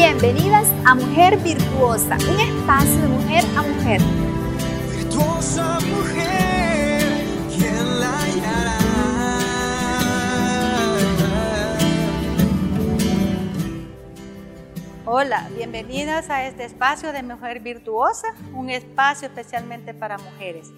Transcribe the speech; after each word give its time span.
Bienvenidas 0.00 0.68
a 0.86 0.94
Mujer 0.94 1.36
Virtuosa, 1.38 2.16
un 2.30 2.38
espacio 2.38 3.02
de 3.02 3.08
mujer 3.08 3.44
a 3.56 3.62
mujer. 3.62 4.00
Virtuosa 4.96 5.80
mujer, 5.80 7.02
¿quién 7.50 8.00
la 8.00 8.20
hallará? 8.20 8.78
Hola, 15.04 15.50
bienvenidas 15.56 16.30
a 16.30 16.46
este 16.46 16.64
espacio 16.64 17.12
de 17.12 17.24
Mujer 17.24 17.58
Virtuosa, 17.58 18.28
un 18.54 18.70
espacio 18.70 19.26
especialmente 19.26 19.94
para 19.94 20.16
mujeres. 20.16 20.70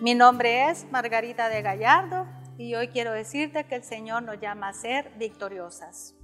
Mi 0.00 0.16
nombre 0.16 0.70
es 0.70 0.90
Margarita 0.90 1.48
de 1.48 1.62
Gallardo 1.62 2.26
y 2.58 2.74
hoy 2.74 2.88
quiero 2.88 3.12
decirte 3.12 3.62
que 3.62 3.76
el 3.76 3.84
Señor 3.84 4.24
nos 4.24 4.40
llama 4.40 4.70
a 4.70 4.72
ser 4.72 5.12
victoriosas. 5.20 6.16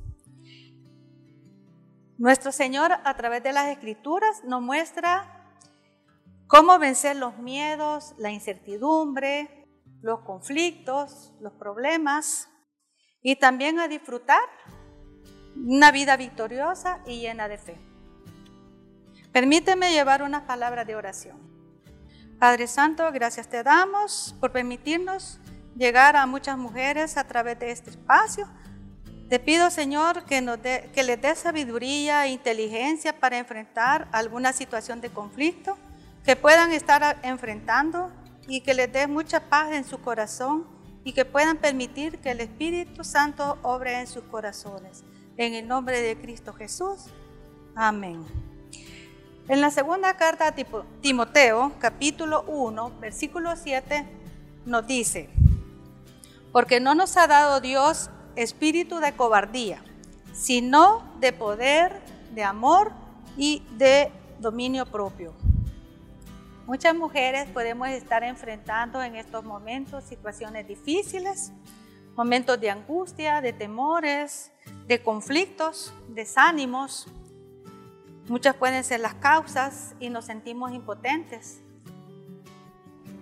Nuestro 2.20 2.52
Señor 2.52 2.92
a 2.92 3.16
través 3.16 3.42
de 3.42 3.55
las 3.55 3.69
escrituras 3.69 4.45
nos 4.45 4.61
muestra 4.61 5.56
cómo 6.48 6.78
vencer 6.78 7.16
los 7.16 7.38
miedos, 7.38 8.15
la 8.19 8.30
incertidumbre, 8.30 9.66
los 10.02 10.20
conflictos, 10.20 11.33
los 11.41 11.55
problemas 11.55 12.51
y 13.23 13.37
también 13.37 13.78
a 13.78 13.88
disfrutar 13.88 14.42
una 15.56 15.91
vida 15.92 16.19
victoriosa 16.19 17.01
y 17.06 17.20
llena 17.20 17.48
de 17.48 17.56
fe. 17.56 17.80
Permíteme 19.33 19.91
llevar 19.91 20.23
unas 20.23 20.42
palabras 20.42 20.87
de 20.87 20.97
oración. 20.97 21.39
Padre 22.39 22.66
Santo, 22.66 23.11
gracias 23.12 23.48
te 23.48 23.62
damos 23.62 24.37
por 24.41 24.52
permitirnos 24.52 25.41
llegar 25.75 26.16
a 26.16 26.27
muchas 26.27 26.59
mujeres 26.59 27.16
a 27.16 27.27
través 27.27 27.59
de 27.61 27.70
este 27.70 27.89
espacio 27.89 28.47
te 29.30 29.39
pido, 29.39 29.70
Señor, 29.70 30.25
que, 30.25 30.41
nos 30.41 30.59
les 30.61 31.23
dé 31.23 31.37
sabiduría 31.37 32.27
e 32.27 32.30
inteligencia 32.30 33.20
para 33.20 33.39
enfrentar 33.39 34.09
alguna 34.11 34.53
situación 34.53 35.00
de 35.00 35.09
conflicto 35.09 35.78
que 36.25 36.34
puedan 36.34 36.73
estar 36.73 37.17
enfrentando 37.23 38.11
y 38.48 38.61
que 38.62 38.75
les 38.75 38.92
dé 38.92 39.06
mucha 39.06 39.39
paz 39.48 39.70
en 39.70 39.84
su 39.84 40.01
corazón 40.01 40.67
y 41.05 41.12
que 41.12 41.25
puedan 41.25 41.58
permitir 41.58 42.19
que 42.19 42.33
el 42.33 42.41
Espíritu 42.41 43.05
Santo 43.05 43.56
obre 43.62 44.01
en 44.01 44.08
sus 44.08 44.25
corazones. 44.25 45.05
En 45.36 45.55
el 45.55 45.69
nombre 45.69 46.03
de 46.03 46.20
Cristo 46.20 46.53
Jesús. 46.53 47.05
Amén. 47.77 48.25
En 49.47 49.61
la 49.61 49.70
segunda 49.70 50.17
carta 50.17 50.48
a 50.48 50.55
Timoteo, 51.01 51.73
capítulo 51.78 52.42
1, 52.48 52.98
versículo 52.98 53.55
7, 53.55 54.06
nos 54.67 54.84
dice, 54.89 55.31
porque 56.51 56.81
no 56.81 56.97
nos 56.97 57.17
ha 57.17 57.28
dado 57.28 57.61
Dios 57.61 58.11
espíritu 58.36 58.98
de 58.98 59.12
cobardía, 59.12 59.83
sino 60.33 61.03
de 61.20 61.33
poder, 61.33 62.00
de 62.34 62.45
amor 62.45 62.92
y 63.36 63.62
de 63.77 64.12
dominio 64.39 64.86
propio. 64.86 65.34
Muchas 66.67 66.95
mujeres 66.95 67.48
podemos 67.48 67.89
estar 67.89 68.23
enfrentando 68.23 69.03
en 69.03 69.17
estos 69.17 69.45
momentos 69.45 70.05
situaciones 70.05 70.69
difíciles, 70.69 71.53
momentos 72.17 72.61
de 72.61 72.70
angustia, 72.70 73.41
de 73.41 73.53
temores, 73.53 74.53
de 74.86 75.03
conflictos, 75.03 75.92
desánimos. 76.08 77.08
Muchas 78.28 78.55
pueden 78.55 78.84
ser 78.84 79.01
las 79.01 79.14
causas 79.14 79.95
y 79.98 80.11
nos 80.11 80.27
sentimos 80.27 80.73
impotentes 80.73 81.61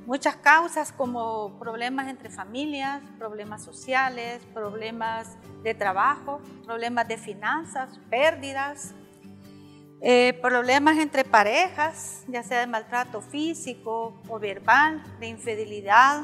muchas 0.08 0.36
causas 0.36 0.90
como 0.90 1.58
problemas 1.58 2.08
entre 2.08 2.30
familias, 2.30 3.02
problemas 3.18 3.62
sociales, 3.62 4.40
problemas 4.54 5.36
de 5.62 5.74
trabajo, 5.74 6.40
problemas 6.64 7.06
de 7.08 7.18
finanzas, 7.18 8.00
pérdidas, 8.08 8.94
eh, 10.00 10.32
problemas 10.40 10.96
entre 10.96 11.24
parejas, 11.24 12.24
ya 12.26 12.42
sea 12.42 12.60
de 12.60 12.66
maltrato 12.66 13.20
físico 13.20 14.18
o 14.26 14.38
verbal, 14.38 15.02
de 15.20 15.26
infidelidad, 15.26 16.22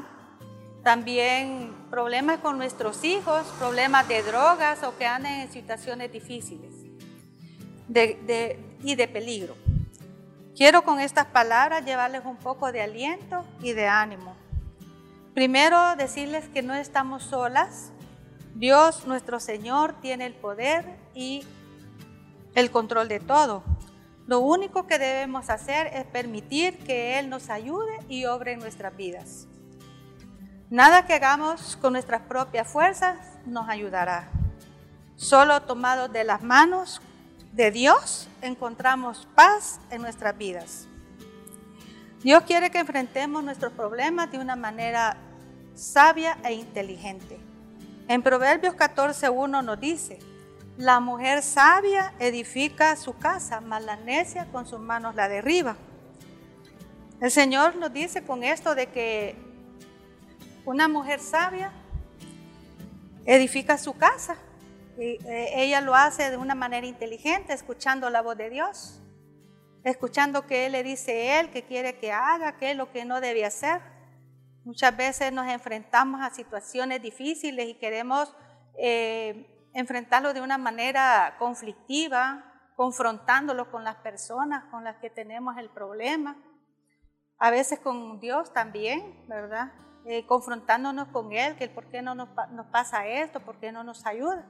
también 0.83 1.75
problemas 1.91 2.39
con 2.39 2.57
nuestros 2.57 3.05
hijos, 3.05 3.47
problemas 3.59 4.09
de 4.09 4.23
drogas 4.23 4.83
o 4.83 4.97
que 4.97 5.05
andan 5.05 5.43
en 5.43 5.53
situaciones 5.53 6.11
difíciles 6.11 6.73
y 8.83 8.95
de 8.95 9.09
peligro. 9.13 9.55
Quiero 10.57 10.85
con 10.85 11.01
estas 11.01 11.27
palabras 11.27 11.85
llevarles 11.85 12.25
un 12.25 12.37
poco 12.37 12.71
de 12.71 12.81
aliento 12.81 13.45
y 13.61 13.73
de 13.73 13.89
ánimo. 13.89 14.37
Primero, 15.35 15.97
decirles 15.97 16.49
que 16.49 16.63
no 16.63 16.75
estamos 16.75 17.25
solas. 17.25 17.91
Dios, 18.55 19.05
nuestro 19.05 19.41
Señor, 19.41 19.97
tiene 20.01 20.27
el 20.27 20.35
poder 20.35 20.97
y 21.13 21.45
el 22.55 22.71
control 22.71 23.09
de 23.09 23.19
todo. 23.19 23.65
Lo 24.29 24.39
único 24.39 24.87
que 24.87 25.01
debemos 25.01 25.51
hacer 25.51 25.89
es 25.89 26.05
permitir 26.05 26.79
que 26.79 27.19
Él 27.19 27.31
nos 27.31 27.51
ayude 27.51 27.99
y 28.09 28.27
obre 28.27 28.53
en 28.53 28.61
nuestras 28.61 28.97
vidas. 28.97 29.49
Nada 30.71 31.05
que 31.05 31.15
hagamos 31.15 31.77
con 31.77 31.95
nuestras 31.95 32.23
propias 32.23 32.69
fuerzas 32.69 33.19
nos 33.45 33.69
ayudará. 33.69 34.29
Solo 35.17 35.63
tomados 35.63 36.13
de 36.13 36.23
las 36.23 36.43
manos 36.43 37.01
de 37.55 37.71
Dios 37.71 38.29
encontramos 38.43 39.29
paz 39.37 39.81
en 39.91 40.03
nuestras 40.03 40.37
vidas. 40.37 40.89
Dios 42.21 42.43
quiere 42.43 42.71
que 42.71 42.79
enfrentemos 42.79 43.45
nuestros 43.45 43.73
problemas 43.73 44.33
de 44.33 44.39
una 44.39 44.57
manera 44.57 45.17
sabia 45.75 46.37
e 46.43 46.55
inteligente. 46.55 47.39
En 48.09 48.23
Proverbios 48.23 48.75
14.1 48.75 49.65
nos 49.65 49.81
dice, 49.81 50.19
la 50.77 50.99
mujer 50.99 51.43
sabia 51.43 52.13
edifica 52.19 52.97
su 52.97 53.17
casa, 53.17 53.61
mas 53.61 53.85
necia 54.05 54.47
con 54.51 54.67
sus 54.67 54.81
manos 54.81 55.15
la 55.15 55.29
derriba. 55.29 55.77
El 57.21 57.31
Señor 57.31 57.77
nos 57.77 57.93
dice 57.93 58.25
con 58.25 58.43
esto 58.43 58.75
de 58.75 58.89
que 58.89 59.37
una 60.65 60.89
mujer 60.89 61.21
sabia 61.21 61.71
edifica 63.25 63.79
su 63.79 63.95
casa, 63.95 64.37
eh, 64.97 65.51
ella 65.57 65.81
lo 65.81 65.95
hace 65.95 66.31
de 66.31 66.37
una 66.37 66.55
manera 66.55 66.87
inteligente, 66.87 67.53
escuchando 67.53 68.11
la 68.11 68.23
voz 68.23 68.37
de 68.37 68.51
Dios, 68.51 69.01
escuchando 69.83 70.47
que 70.47 70.67
Él 70.67 70.73
le 70.73 70.83
dice 70.83 71.39
Él 71.39 71.51
que 71.51 71.65
quiere 71.65 71.99
que 71.99 72.13
haga, 72.13 72.57
qué 72.59 72.71
es 72.71 72.77
lo 72.77 72.93
que 72.93 73.05
no 73.05 73.21
debe 73.21 73.45
hacer. 73.45 73.81
Muchas 74.65 74.97
veces 74.97 75.33
nos 75.33 75.47
enfrentamos 75.49 76.21
a 76.23 76.31
situaciones 76.31 77.03
difíciles 77.03 77.69
y 77.69 77.75
queremos 77.75 78.35
eh, 78.79 79.69
enfrentarlo 79.75 80.33
de 80.33 80.41
una 80.41 80.59
manera 80.59 81.37
conflictiva, 81.39 82.45
confrontándolo 82.77 83.71
con 83.71 83.85
las 83.85 83.97
personas 83.97 84.65
con 84.71 84.85
las 84.85 84.97
que 84.97 85.11
tenemos 85.11 85.59
el 85.59 85.71
problema. 85.71 86.37
A 87.39 87.51
veces 87.51 87.81
con 87.81 88.21
Dios 88.21 88.53
también, 88.53 89.27
¿verdad? 89.29 89.73
Eh, 90.07 90.25
confrontándonos 90.27 91.09
con 91.09 91.33
Él, 91.33 91.57
que 91.57 91.69
por 91.69 91.91
qué 91.91 92.01
no 92.01 92.15
nos 92.15 92.29
pasa 92.71 93.07
esto, 93.07 93.41
por 93.41 93.59
qué 93.59 93.73
no 93.73 93.85
nos 93.85 94.07
ayuda. 94.07 94.47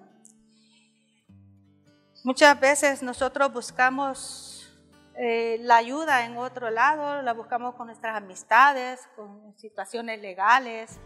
Muchas 2.25 2.59
veces 2.59 3.03
nosotros 3.03 3.53
buscamos 3.53 4.73
eh, 5.15 5.59
la 5.61 5.77
ayuda 5.77 6.25
en 6.25 6.39
otro 6.39 6.71
lado, 6.71 7.21
la 7.21 7.35
buscamos 7.35 7.75
con 7.75 7.89
nuestras 7.89 8.17
amistades, 8.17 9.07
con 9.15 9.55
situaciones 9.59 10.23
legales 10.23 10.99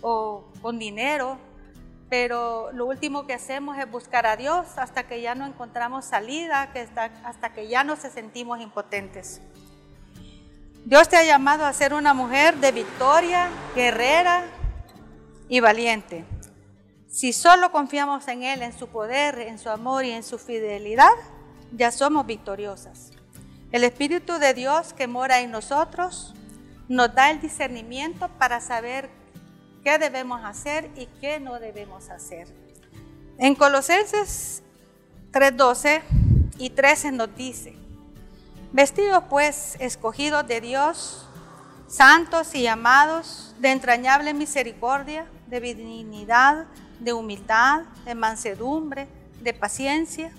o 0.00 0.52
con 0.62 0.78
dinero, 0.78 1.38
pero 2.08 2.70
lo 2.70 2.86
último 2.86 3.26
que 3.26 3.34
hacemos 3.34 3.78
es 3.78 3.90
buscar 3.90 4.26
a 4.26 4.36
Dios 4.36 4.78
hasta 4.78 5.08
que 5.08 5.20
ya 5.20 5.34
no 5.34 5.44
encontramos 5.44 6.04
salida, 6.04 6.72
que 6.72 6.86
hasta 7.24 7.52
que 7.52 7.66
ya 7.66 7.82
no 7.82 7.96
se 7.96 8.08
sentimos 8.08 8.60
impotentes. 8.60 9.42
Dios 10.84 11.08
te 11.08 11.16
ha 11.16 11.24
llamado 11.24 11.66
a 11.66 11.72
ser 11.72 11.94
una 11.94 12.14
mujer 12.14 12.58
de 12.58 12.70
victoria, 12.70 13.48
guerrera 13.74 14.44
y 15.48 15.58
valiente. 15.58 16.24
Si 17.10 17.32
solo 17.32 17.72
confiamos 17.72 18.28
en 18.28 18.44
Él, 18.44 18.62
en 18.62 18.72
su 18.72 18.86
poder, 18.86 19.40
en 19.40 19.58
su 19.58 19.68
amor 19.68 20.04
y 20.04 20.12
en 20.12 20.22
su 20.22 20.38
fidelidad, 20.38 21.10
ya 21.72 21.90
somos 21.90 22.24
victoriosas. 22.24 23.10
El 23.72 23.82
Espíritu 23.82 24.34
de 24.34 24.54
Dios 24.54 24.92
que 24.92 25.08
mora 25.08 25.40
en 25.40 25.50
nosotros 25.50 26.34
nos 26.88 27.12
da 27.12 27.30
el 27.32 27.40
discernimiento 27.40 28.28
para 28.38 28.60
saber 28.60 29.10
qué 29.82 29.98
debemos 29.98 30.44
hacer 30.44 30.88
y 30.94 31.06
qué 31.20 31.40
no 31.40 31.58
debemos 31.58 32.10
hacer. 32.10 32.46
En 33.38 33.56
Colosenses 33.56 34.62
3:12 35.32 36.02
y 36.58 36.70
13 36.70 37.10
nos 37.10 37.34
dice, 37.34 37.74
vestidos 38.72 39.24
pues 39.28 39.76
escogidos 39.80 40.46
de 40.46 40.60
Dios, 40.60 41.26
santos 41.88 42.54
y 42.54 42.68
amados, 42.68 43.52
de 43.58 43.72
entrañable 43.72 44.32
misericordia, 44.32 45.26
de 45.48 45.58
benignidad, 45.58 46.66
de 47.00 47.12
humildad, 47.12 47.82
de 48.04 48.14
mansedumbre, 48.14 49.08
de 49.40 49.52
paciencia, 49.54 50.32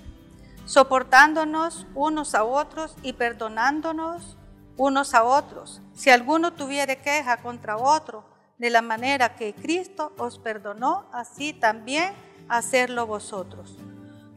soportándonos 0.64 1.86
unos 1.94 2.34
a 2.34 2.44
otros 2.44 2.94
y 3.02 3.12
perdonándonos 3.12 4.36
unos 4.76 5.14
a 5.14 5.24
otros. 5.24 5.82
Si 5.92 6.10
alguno 6.10 6.52
tuviere 6.52 6.98
queja 6.98 7.38
contra 7.38 7.76
otro, 7.76 8.24
de 8.58 8.70
la 8.70 8.80
manera 8.80 9.34
que 9.34 9.54
Cristo 9.54 10.12
os 10.18 10.38
perdonó, 10.38 11.06
así 11.12 11.52
también 11.52 12.12
hacerlo 12.48 13.06
vosotros. 13.06 13.76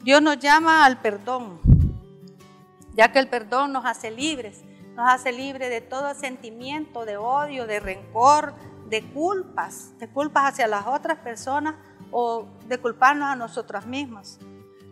Dios 0.04 0.22
nos 0.22 0.40
llama 0.40 0.86
al 0.86 1.00
perdón, 1.00 1.60
ya 2.96 3.12
que 3.12 3.20
el 3.20 3.28
perdón 3.28 3.74
nos 3.74 3.86
hace 3.86 4.10
libres, 4.10 4.64
nos 4.96 5.12
hace 5.12 5.32
libres 5.32 5.70
de 5.70 5.82
todo 5.82 6.14
sentimiento 6.16 7.06
de 7.06 7.18
odio, 7.18 7.68
de 7.68 7.80
rencor, 7.80 8.56
de 8.88 9.04
culpas, 9.04 9.98
de 10.00 10.08
culpas 10.08 10.54
hacia 10.54 10.68
las 10.68 10.88
otras 10.88 11.20
personas 11.20 11.76
o 12.12 12.48
de 12.68 12.78
culparnos 12.78 13.28
a 13.28 13.36
nosotros 13.36 13.86
mismos. 13.86 14.40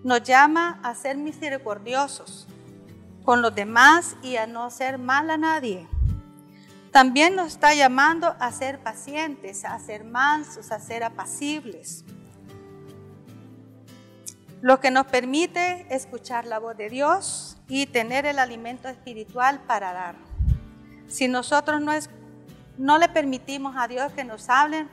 Nos 0.04 0.24
llama 0.24 0.80
a 0.83 0.95
ser 0.95 1.18
misericordiosos 1.18 2.48
con 3.24 3.42
los 3.42 3.56
demás 3.56 4.15
y 4.21 4.36
a 4.36 4.48
no 4.48 4.69
ser 4.69 4.98
mal 4.98 5.30
a 5.30 5.38
nadie. 5.38 5.88
También 6.92 7.36
nos 7.36 7.48
está 7.48 7.74
llamando 7.74 8.36
a 8.39 8.51
ser 8.51 8.80
pacientes, 8.80 9.65
a 9.65 9.80
ser 9.80 10.04
mansos, 10.04 10.71
a 10.71 10.80
ser 10.80 11.04
apacibles. 11.04 12.06
Lo 14.62 14.80
que 14.80 14.92
nos 14.92 15.07
permite 15.07 15.88
escuchar 15.89 16.45
la 16.45 16.60
voz 16.60 16.77
de 16.77 16.89
Dios 16.89 17.57
y 17.68 17.88
tener 17.88 18.25
el 18.25 18.39
alimento 18.39 18.89
espiritual 18.89 19.60
para 19.65 19.92
dar. 19.92 20.15
Si 21.07 21.27
nosotros 21.27 21.81
no, 21.81 21.92
no 22.77 22.98
le 22.98 23.10
permitimos 23.10 23.75
a 23.77 23.88
Dios 23.88 24.13
que 24.13 24.24
nos 24.24 24.50
hablen, 24.50 24.88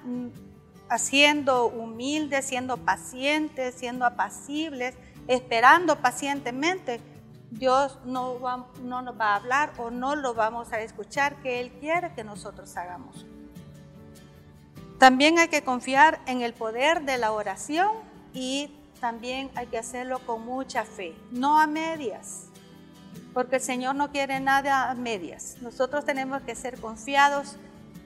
haciendo 0.91 1.67
humildes, 1.67 2.45
siendo 2.45 2.77
pacientes, 2.77 3.75
siendo 3.77 4.05
apacibles, 4.05 4.95
esperando 5.29 5.97
pacientemente, 5.97 7.01
Dios 7.51 7.99
no, 8.05 8.39
no 8.83 9.03
nos 9.03 9.19
va 9.19 9.33
a 9.33 9.37
hablar 9.37 9.73
o 9.79 9.91
no 9.91 10.15
lo 10.17 10.35
vamos 10.35 10.73
a 10.73 10.81
escuchar 10.81 11.37
que 11.43 11.61
Él 11.61 11.71
quiere 11.81 12.13
que 12.15 12.25
nosotros 12.25 12.77
hagamos. 12.77 13.25
También 14.99 15.39
hay 15.39 15.49
que 15.49 15.63
confiar 15.63 16.21
en 16.27 16.43
el 16.43 16.53
poder 16.53 17.03
de 17.05 17.19
la 17.19 17.33
oración 17.33 17.89
y 18.35 18.71
también 19.01 19.51
hay 19.55 19.67
que 19.67 19.79
hacerlo 19.79 20.19
con 20.27 20.45
mucha 20.45 20.85
fe, 20.85 21.15
no 21.31 21.59
a 21.59 21.67
medias, 21.67 22.49
porque 23.33 23.57
el 23.57 23.63
Señor 23.63 23.95
no 23.95 24.11
quiere 24.11 24.41
nada 24.41 24.91
a 24.91 24.95
medias. 24.95 25.57
Nosotros 25.63 26.05
tenemos 26.05 26.43
que 26.43 26.55
ser 26.55 26.79
confiados 26.81 27.57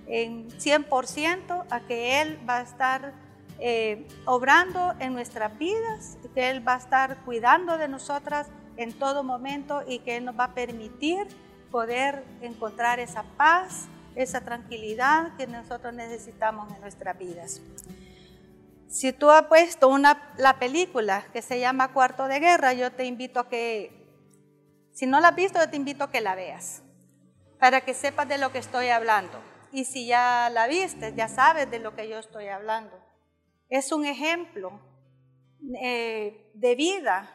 en 0.06 0.48
100% 0.48 1.64
a 1.70 1.80
que 1.80 2.20
Él 2.20 2.38
va 2.48 2.58
a 2.58 2.62
estar 2.62 3.12
eh, 3.60 4.06
obrando 4.26 4.94
en 4.98 5.14
nuestras 5.14 5.56
vidas, 5.58 6.18
que 6.34 6.50
Él 6.50 6.66
va 6.66 6.74
a 6.74 6.78
estar 6.78 7.18
cuidando 7.24 7.78
de 7.78 7.88
nosotras 7.88 8.48
en 8.76 8.92
todo 8.92 9.22
momento 9.22 9.82
y 9.86 10.00
que 10.00 10.16
Él 10.16 10.24
nos 10.24 10.38
va 10.38 10.44
a 10.44 10.54
permitir 10.54 11.26
poder 11.70 12.24
encontrar 12.40 13.00
esa 13.00 13.22
paz, 13.36 13.86
esa 14.14 14.40
tranquilidad 14.40 15.36
que 15.36 15.46
nosotros 15.46 15.94
necesitamos 15.94 16.72
en 16.72 16.80
nuestras 16.80 17.18
vidas. 17.18 17.60
Si 18.88 19.12
tú 19.12 19.30
has 19.30 19.46
puesto 19.46 19.88
una, 19.88 20.32
la 20.36 20.58
película 20.58 21.24
que 21.32 21.42
se 21.42 21.58
llama 21.58 21.92
Cuarto 21.92 22.28
de 22.28 22.38
Guerra, 22.38 22.74
yo 22.74 22.92
te 22.92 23.06
invito 23.06 23.40
a 23.40 23.48
que, 23.48 24.06
si 24.92 25.06
no 25.06 25.18
la 25.18 25.28
has 25.28 25.34
visto, 25.34 25.58
yo 25.58 25.68
te 25.68 25.76
invito 25.76 26.04
a 26.04 26.10
que 26.10 26.20
la 26.20 26.36
veas, 26.36 26.82
para 27.58 27.80
que 27.80 27.92
sepas 27.92 28.28
de 28.28 28.38
lo 28.38 28.52
que 28.52 28.58
estoy 28.58 28.88
hablando. 28.88 29.53
Y 29.74 29.86
si 29.86 30.06
ya 30.06 30.50
la 30.52 30.68
viste, 30.68 31.14
ya 31.16 31.26
sabes 31.26 31.68
de 31.68 31.80
lo 31.80 31.96
que 31.96 32.08
yo 32.08 32.20
estoy 32.20 32.46
hablando. 32.46 32.96
Es 33.68 33.90
un 33.90 34.04
ejemplo 34.04 34.78
eh, 35.82 36.48
de 36.54 36.76
vida 36.76 37.28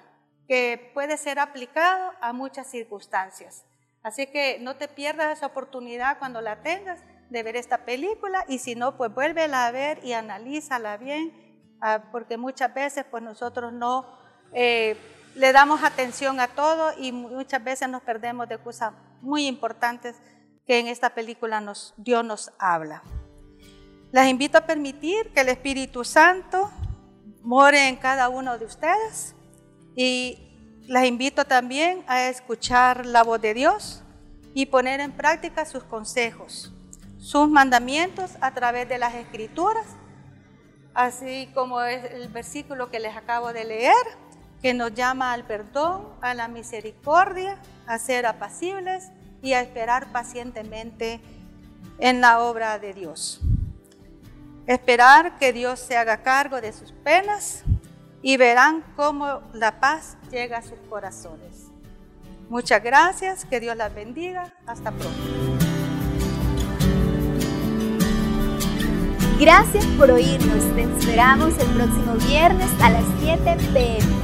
que 0.47 0.89
puede 0.93 1.17
ser 1.17 1.37
aplicado 1.37 2.13
a 2.21 2.31
muchas 2.31 2.71
circunstancias. 2.71 3.65
Así 4.03 4.25
que 4.27 4.57
no 4.61 4.77
te 4.77 4.87
pierdas 4.87 5.37
esa 5.37 5.47
oportunidad 5.47 6.17
cuando 6.17 6.39
la 6.39 6.63
tengas 6.63 7.01
de 7.29 7.43
ver 7.43 7.57
esta 7.57 7.79
película 7.79 8.45
y 8.47 8.59
si 8.59 8.73
no, 8.73 8.95
pues 8.95 9.13
vuélvela 9.13 9.67
a 9.67 9.71
ver 9.71 9.99
y 10.05 10.13
analízala 10.13 10.95
bien, 10.95 11.33
ah, 11.81 12.05
porque 12.09 12.37
muchas 12.37 12.73
veces 12.73 13.03
pues 13.11 13.21
nosotros 13.21 13.73
no 13.73 14.17
eh, 14.53 14.95
le 15.35 15.51
damos 15.51 15.83
atención 15.83 16.39
a 16.39 16.47
todo 16.47 16.93
y 16.97 17.11
muchas 17.11 17.61
veces 17.61 17.89
nos 17.89 18.01
perdemos 18.01 18.47
de 18.47 18.59
cosas 18.59 18.93
muy 19.19 19.45
importantes 19.45 20.15
que 20.69 20.77
en 20.77 20.85
esta 20.85 21.15
película 21.15 21.61
nos, 21.61 21.95
Dios 21.97 22.23
nos 22.23 22.51
habla. 22.59 23.01
Las 24.11 24.27
invito 24.27 24.59
a 24.59 24.67
permitir 24.67 25.33
que 25.33 25.41
el 25.41 25.49
Espíritu 25.49 26.03
Santo 26.03 26.69
more 27.41 27.87
en 27.87 27.95
cada 27.95 28.29
uno 28.29 28.55
de 28.59 28.65
ustedes 28.65 29.33
y 29.95 30.37
las 30.85 31.05
invito 31.05 31.45
también 31.45 32.03
a 32.05 32.27
escuchar 32.27 33.07
la 33.07 33.23
voz 33.23 33.41
de 33.41 33.55
Dios 33.55 34.03
y 34.53 34.67
poner 34.67 34.99
en 34.99 35.11
práctica 35.11 35.65
sus 35.65 35.83
consejos, 35.85 36.71
sus 37.17 37.49
mandamientos 37.49 38.33
a 38.39 38.53
través 38.53 38.87
de 38.87 38.99
las 38.99 39.15
escrituras, 39.15 39.87
así 40.93 41.49
como 41.55 41.81
es 41.81 42.11
el 42.11 42.27
versículo 42.27 42.91
que 42.91 42.99
les 42.99 43.17
acabo 43.17 43.53
de 43.53 43.65
leer, 43.65 44.05
que 44.61 44.75
nos 44.75 44.93
llama 44.93 45.33
al 45.33 45.45
perdón, 45.45 46.09
a 46.21 46.35
la 46.35 46.47
misericordia, 46.47 47.57
a 47.87 47.97
ser 47.97 48.27
apacibles 48.27 49.11
y 49.41 49.53
a 49.53 49.61
esperar 49.61 50.11
pacientemente 50.11 51.19
en 51.99 52.21
la 52.21 52.41
obra 52.41 52.79
de 52.79 52.93
Dios. 52.93 53.41
Esperar 54.67 55.37
que 55.37 55.53
Dios 55.53 55.79
se 55.79 55.97
haga 55.97 56.21
cargo 56.21 56.61
de 56.61 56.73
sus 56.73 56.91
penas 56.91 57.63
y 58.21 58.37
verán 58.37 58.83
cómo 58.95 59.41
la 59.53 59.79
paz 59.79 60.17
llega 60.31 60.57
a 60.57 60.61
sus 60.61 60.79
corazones. 60.89 61.67
Muchas 62.49 62.83
gracias, 62.83 63.45
que 63.45 63.59
Dios 63.59 63.75
las 63.75 63.93
bendiga. 63.93 64.53
Hasta 64.65 64.91
pronto. 64.91 65.59
Gracias 69.39 69.85
por 69.97 70.11
oírnos. 70.11 70.75
Te 70.75 70.83
esperamos 70.83 71.57
el 71.59 71.67
próximo 71.67 72.13
viernes 72.27 72.69
a 72.81 72.89
las 72.89 73.05
7 73.21 73.57
pm. 73.73 74.18